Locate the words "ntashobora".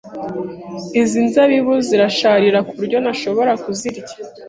3.03-3.51